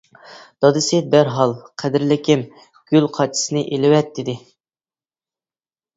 [0.63, 2.43] دادىسى دەرھال:-قەدىرلىكىم،
[2.93, 4.39] گۈل قاچىسىنى ئېلىۋەت، -دېدى.